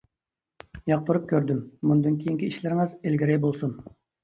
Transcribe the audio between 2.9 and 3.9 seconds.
ئىلگىرى بولسۇن!